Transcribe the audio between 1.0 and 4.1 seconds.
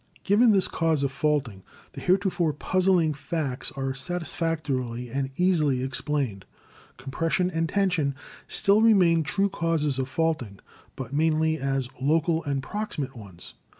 of faulting, the heretofore puzzling facts are